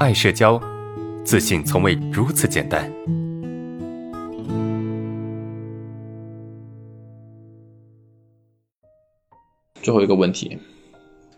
[0.00, 0.60] 爱社交，
[1.24, 2.90] 自信从未如此简单。
[9.80, 10.58] 最后一个问题，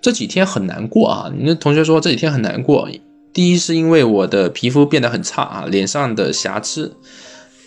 [0.00, 1.32] 这几天很难过啊！
[1.36, 2.88] 你的同学说这几天很难过，
[3.32, 6.96] 第一是因为我的皮肤变得很差啊，脸上的瑕疵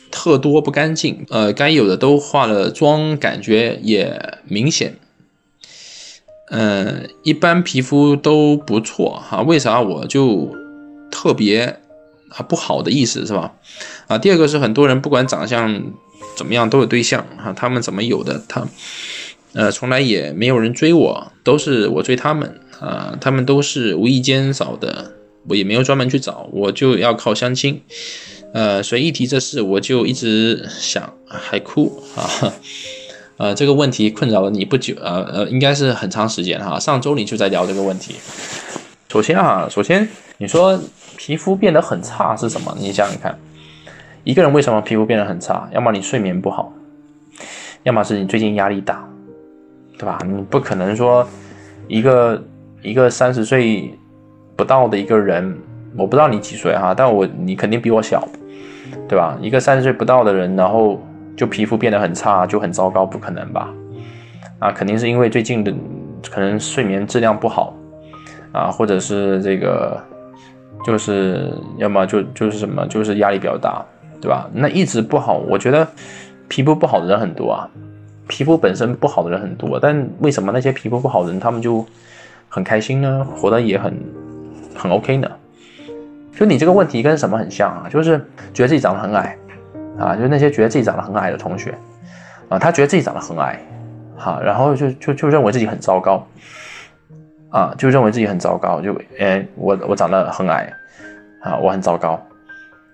[0.10, 4.96] 特多不干净，呃，该有的都化了妆，感觉也明显。
[6.50, 10.50] 嗯，一般皮肤都不错哈，为啥我就
[11.18, 11.80] 特别
[12.30, 13.54] 啊不好的意思是吧？
[14.06, 15.82] 啊，第二个是很多人不管长相
[16.36, 18.40] 怎么样都有对象啊，他们怎么有的？
[18.48, 18.68] 他
[19.54, 25.14] 呃从来也没有人追我，都是我追他们啊，他们都是无意间找的，
[25.50, 27.82] 我也没有专门去找，我就要靠相亲。
[28.54, 32.54] 呃，所以一提这事我就一直想还哭啊。
[33.38, 36.80] 呃，这个问题困扰了你不久，呃呃，应该是很长时间哈。
[36.80, 38.16] 上周你就在聊这个问题。
[39.12, 40.80] 首先啊，首先你说
[41.18, 42.76] 皮肤变得很差是什么？
[42.78, 43.38] 你想想看，
[44.24, 45.68] 一个人为什么皮肤变得很差？
[45.72, 46.72] 要么你睡眠不好，
[47.84, 49.08] 要么是你最近压力大，
[49.98, 50.20] 对吧？
[50.26, 51.28] 你不可能说
[51.88, 52.44] 一个
[52.82, 53.94] 一个三十岁
[54.56, 55.58] 不到的一个人，
[55.98, 58.28] 我不知道你几岁哈，但我你肯定比我小，
[59.08, 59.38] 对吧？
[59.42, 61.00] 一个三十岁不到的人，然后。
[61.38, 63.72] 就皮肤变得很差，就很糟糕，不可能吧？
[64.58, 65.72] 啊，肯定是因为最近的
[66.32, 67.76] 可能睡眠质量不好
[68.52, 70.04] 啊，或者是这个
[70.86, 73.84] 就是要么就就是什么，就是压力比较大，
[74.22, 74.50] 对吧？
[74.54, 75.88] 那一直不好，我觉得
[76.48, 77.70] 皮肤不好的人很多啊，
[78.28, 81.86] 皮肤本身不好的人很多，但为什么那些皮肤不好的人他们就
[82.50, 83.26] 很开心呢？
[83.36, 83.94] 活得也很
[84.76, 85.30] 很 OK 呢？
[86.38, 87.90] 就你这个问题跟什么很像啊？
[87.90, 88.18] 就是
[88.54, 89.38] 觉得自己长得很矮。
[90.00, 91.74] 啊，就那些觉得自己长得很矮的同学，
[92.50, 93.60] 啊，他觉得自己长得很矮，
[94.16, 96.24] 好，然后就就就认为自己很糟糕，
[97.50, 100.72] 啊，就认为自己很糟糕，就哎，我我长得很矮，
[101.42, 102.20] 啊，我很糟糕，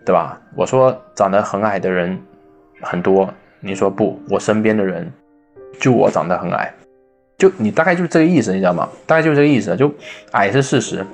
[0.06, 0.40] 对吧？
[0.56, 2.18] 我说长得很矮的人
[2.81, 3.28] 很多，
[3.59, 5.12] 你说不，我身边的人
[5.80, 6.74] 就我长得很矮，
[7.38, 8.88] 就你大概就是这个意思，你知道吗？
[9.06, 9.91] 大概就是这个意思，就
[10.31, 11.06] 矮是事实，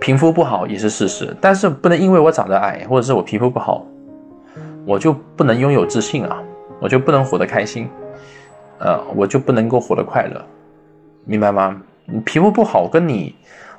[0.00, 3.86] 皮肤不好也是事实，但是不能因为我长得矮，或者是我皮肤不好。
[4.86, 6.42] 我就不能拥有自信啊，
[6.80, 7.88] 我就不能活得开心，
[8.78, 10.42] 呃，我就不能够活得快乐，
[11.26, 11.80] 明白吗？
[12.12, 13.34] 你皮肤不好，跟你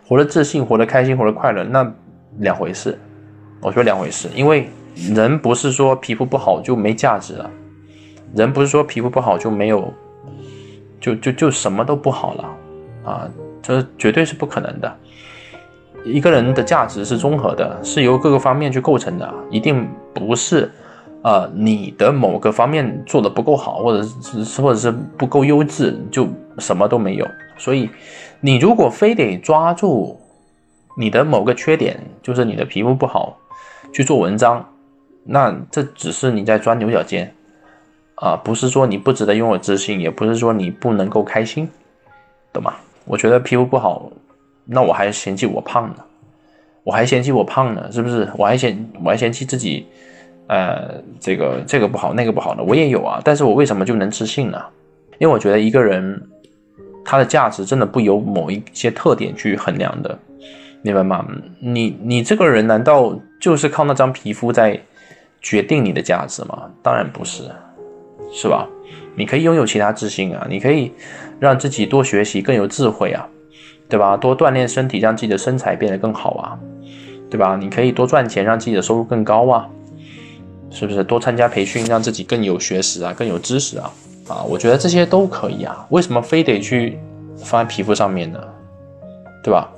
[0.08, 1.92] 活得自信、活得开心、活得快乐，那
[2.40, 2.98] 两回事。
[3.62, 7.50] 我说两回事，因为人不是说皮肤不好就没价值了，
[8.34, 9.94] 人不是说皮肤不好就没有，
[11.00, 12.44] 就就就什么都不好了
[13.04, 13.30] 啊，
[13.62, 14.98] 这绝对是不可能的。
[16.04, 20.72] 一个人的价值是综合的，是由各个方面去构成的，一定不是。
[21.24, 26.28] 呃，你的某个方面做的不够好，或者是或者是不够优质，就
[26.58, 27.28] 什么都没有。
[27.58, 27.90] 所以，
[28.40, 30.20] 你如果非得抓住
[30.98, 33.38] 你的某个缺点，就是你的皮肤不好
[33.94, 34.68] 去做文章，
[35.24, 37.32] 那这只是你在钻牛角尖
[38.16, 41.70] 啊，不是说你不值得拥有自信，也不是说你不能够开心，
[42.52, 42.74] 懂吗？
[43.06, 44.12] 我觉得皮肤不好，
[44.66, 45.98] 那我还嫌弃我胖呢，
[46.84, 48.28] 我还嫌弃我胖呢，是不是？
[48.36, 49.86] 我还嫌我还嫌弃自己。
[50.52, 53.22] 呃，这个这个不好，那个不好的，我也有啊。
[53.24, 54.62] 但是我为什么就能自信呢？
[55.18, 56.22] 因为我觉得一个人
[57.06, 60.20] 他的价值真的不由某一些特点去衡量的，
[60.82, 61.26] 明白吗？
[61.62, 64.78] 你你这个人难道就是靠那张皮肤在
[65.40, 66.70] 决定你的价值吗？
[66.84, 67.44] 当然不是，
[68.34, 68.68] 是吧？
[69.16, 70.92] 你可以拥有其他自信啊，你可以
[71.40, 73.26] 让自己多学习，更有智慧啊，
[73.88, 74.18] 对吧？
[74.18, 76.60] 多锻炼身体，让自己的身材变得更好啊，
[77.30, 77.56] 对吧？
[77.56, 79.70] 你可以多赚钱，让自己的收入更高啊。
[80.72, 83.92] 是不是多参加培训，让自己更有学识啊，更有知识啊？
[84.28, 85.86] 啊，我觉得这些都可以啊。
[85.90, 86.98] 为什么非得去
[87.36, 88.40] 放在皮肤上面呢？
[89.44, 89.70] 对吧？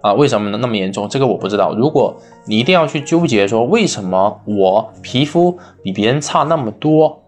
[0.00, 0.58] 啊，为什么呢？
[0.58, 1.08] 那么严重？
[1.08, 1.74] 这个我不知道。
[1.74, 7.22] 如果你一定要去纠结说为什么我皮肤比别人差那么多，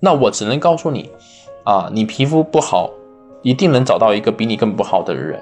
[0.00, 1.10] 那我只能告诉你，
[1.64, 2.90] 啊，你皮肤不好，
[3.42, 5.40] 一定能找到一个比你更不好的人，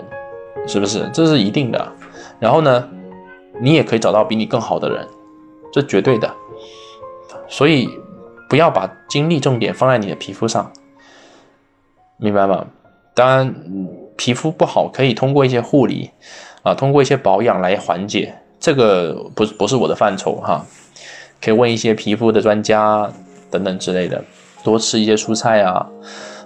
[0.67, 1.09] 是不是？
[1.13, 1.93] 这是一定的。
[2.39, 2.89] 然后呢，
[3.61, 5.07] 你也可以找到比你更好的人，
[5.73, 6.31] 这绝对的。
[7.51, 7.91] 所以，
[8.49, 10.73] 不要把精力重点放在你的皮肤上，
[12.17, 12.65] 明白吗？
[13.13, 13.55] 当然，
[14.17, 16.11] 皮肤不好可以通过一些护理，
[16.63, 18.35] 啊，通过一些保养来缓解。
[18.61, 20.65] 这个不不是我的范畴哈，
[21.43, 23.11] 可以问一些皮肤的专家
[23.51, 24.23] 等等之类的。
[24.63, 25.87] 多吃一些蔬菜啊，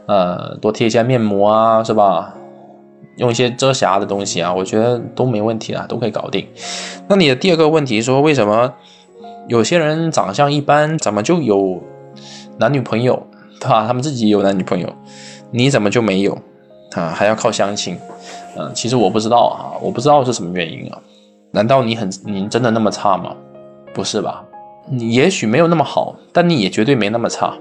[0.06, 2.34] 呃，多贴一下面膜啊，是吧？
[3.16, 6.48] 用一些遮瑕的东西啊，我觉得都没问题啊，都可以搞定。
[7.08, 8.72] 那你的第二个问题说为什么？
[9.46, 11.82] 有些人长相一般，怎么就有
[12.58, 13.26] 男女朋友，
[13.60, 13.86] 对吧？
[13.86, 14.92] 他们自己有男女朋友，
[15.50, 16.38] 你怎么就没有？
[16.92, 17.98] 啊，还要靠相亲？
[18.56, 20.98] 嗯，其实我不知道啊，我不知道是什么原因啊。
[21.50, 23.34] 难道你很你真的那么差吗？
[23.92, 24.44] 不是吧？
[24.88, 27.54] 你也许没有那么好，但你也绝对没那么差，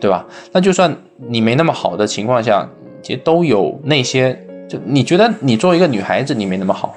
[0.00, 0.26] 对吧？
[0.52, 2.68] 那就算你没那么好的情况下，
[3.02, 6.94] 其实都有那些，就你觉得你作为一个女孩子你没那么好，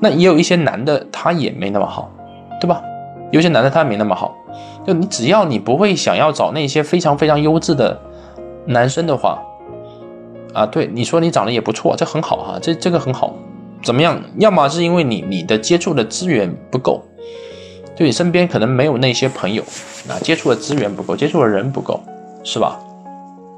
[0.00, 2.10] 那也有一些男的他也没那么好，
[2.60, 2.82] 对吧？
[3.30, 4.34] 有些男的他没那么好，
[4.86, 8.00] 就你只要你不会想要找那些非常非常优质的
[8.66, 9.40] 男生的话，
[10.52, 13.34] 啊，对，你说你长得也不错，这很好哈，这这个很好，
[13.82, 14.20] 怎么样？
[14.38, 17.02] 要么是因为你你的接触的资源不够。
[17.96, 19.62] 就你身边可能没有那些朋友，
[20.08, 22.00] 啊，接触的资源不够，接触的人不够，
[22.42, 22.80] 是吧？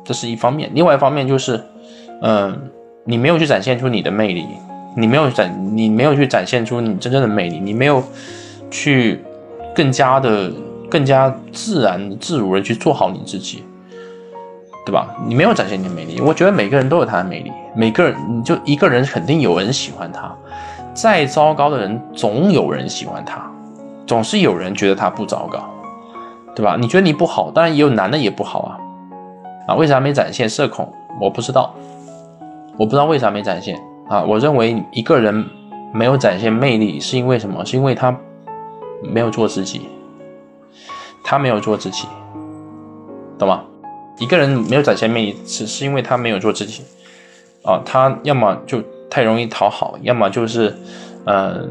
[0.05, 0.69] 这是一方面。
[0.75, 1.63] 另外一方面就是，
[2.23, 2.69] 嗯，
[3.05, 4.45] 你没有去展现出你的魅力，
[4.97, 8.03] 你没有展，你没有去展现出你真正的魅力，你没有
[8.69, 9.23] 去
[9.75, 10.51] 更加的、
[10.91, 13.63] 更加自然、自如的去做好你自己，
[14.85, 15.15] 对吧？
[15.27, 16.21] 你没有展现你的魅力。
[16.21, 20.35] 我觉得每个人都有他的魅力，每个人你就一个人肯定有人喜欢他，
[20.93, 23.51] 再糟糕的人总有人喜欢他。
[24.05, 25.61] 总是有人觉得他不糟糕，
[26.57, 26.77] 对吧？
[26.79, 28.79] 你觉得你不好，当然也有男的也不好啊，
[29.69, 30.93] 啊，为啥没展现社恐？
[31.21, 31.73] 我不知道，
[32.77, 34.21] 我不知道为啥没展现啊。
[34.23, 35.47] 我认为一个人
[35.95, 37.65] 没有展现魅力，是因为什么？
[37.65, 38.15] 是因为他
[39.03, 39.83] 没有做自己，
[41.25, 42.07] 他没有做自己，
[43.39, 43.65] 懂吗？
[44.19, 46.83] 一个人没有展现魅力，是是因为他没有做自己
[47.65, 47.81] 啊。
[47.85, 50.77] 他要么就太容易讨好，要么就是，
[51.27, 51.71] 嗯。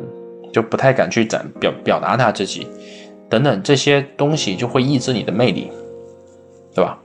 [0.54, 2.68] 就不太敢去展表表达他自己，
[3.30, 5.72] 等等这些东西就会抑制你的魅力，
[6.75, 7.00] 对吧？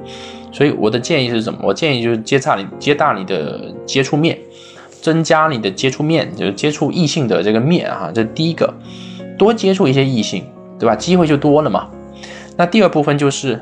[0.51, 1.61] 所以我的建议是什么？
[1.63, 4.37] 我建议就是接大你接大你的接触面，
[5.01, 8.75] 增加你的接触面，就是接触异性的这个面啊，这第一个，
[9.39, 10.45] 多接触一些异性，
[10.79, 10.95] 对吧？
[10.97, 11.89] 机会就多了嘛。
[12.57, 13.61] 那第二部分就是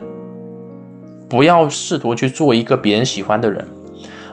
[1.28, 3.66] 不要试图去做一个别人喜欢的人，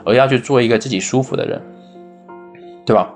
[0.05, 1.61] 而要去做一个自己舒服的人，
[2.85, 3.13] 对吧？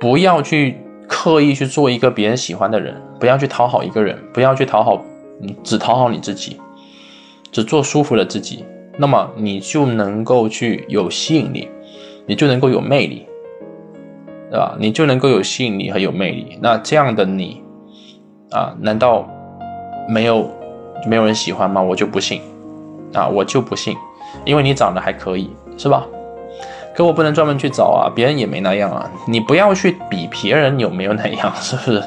[0.00, 0.76] 不要去。
[1.08, 5.04] 刻意去做一个别人喜欢的人，不要去讨好一个人，不要去讨好，
[5.38, 6.56] 你只讨好你自己，
[7.50, 8.64] 只做舒服的自己，
[8.96, 11.68] 那么你就能够去有吸引力，
[12.24, 13.26] 你就能够有魅力，
[14.52, 14.76] 对吧？
[14.78, 16.58] 你就能够有吸引力和有魅力。
[16.60, 17.62] 那这样的你，
[18.50, 19.26] 啊，难道
[20.06, 20.46] 没有
[21.06, 21.80] 没有人喜欢吗？
[21.80, 22.42] 我就不信，
[23.14, 23.96] 啊，我就不信，
[24.44, 26.04] 因为你长得还可以，是吧？
[26.94, 29.10] 可我不能专门去找啊，别人也没那样啊。
[29.26, 32.02] 你不要去比别人有没有那样， 是不是？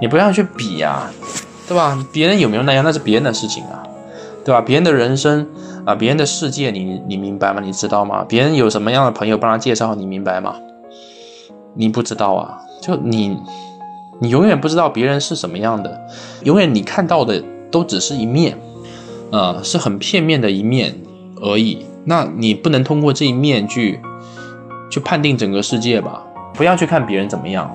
[0.00, 1.10] 你不要去比呀，
[1.66, 1.98] 对吧？
[2.12, 3.82] 别人有没有那样，那是别人的事情啊，
[4.44, 4.60] 对吧？
[4.60, 5.44] 别人的人生
[5.84, 7.60] 啊，别人的世界，你你明白吗？
[7.60, 8.24] 你知道吗？
[8.28, 10.54] 别人有什么样的朋友帮他介绍，你明白吗？
[11.74, 13.36] 你不知道啊，就你，
[14.20, 16.00] 你永远不知道别人是什么样的，
[16.44, 18.56] 永远你看到的都只是一面，
[19.30, 20.94] 呃，是很片面的一面
[21.42, 21.84] 而已。
[22.04, 23.98] 那你不能通过这一面去
[24.90, 26.22] 去判定整个世界吧？
[26.54, 27.74] 不要去看别人怎么样，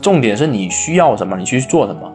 [0.00, 2.10] 重点是你需要什么，你去做什么。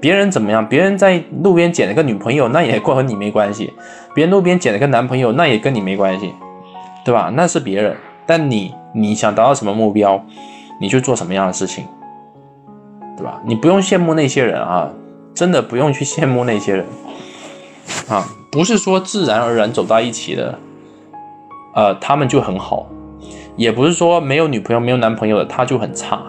[0.00, 0.66] 别人怎么样？
[0.66, 3.66] 别人在路边捡了个女朋友，那也和你没关系；
[4.14, 6.32] 别人路边捡了个男朋友，那也跟你没关系，
[7.04, 7.30] 对吧？
[7.34, 7.96] 那是别人。
[8.26, 10.24] 但你你想达到什么目标，
[10.80, 11.86] 你去做什么样的事情，
[13.14, 13.42] 对吧？
[13.44, 14.90] 你不用羡慕那些人啊，
[15.34, 16.86] 真的不用去羡慕那些人
[18.08, 20.58] 啊，不是说自然而然走到一起的。
[21.74, 22.86] 呃，他们就很好，
[23.54, 26.22] 也不是说没有女朋友、没有男朋友的他就很差。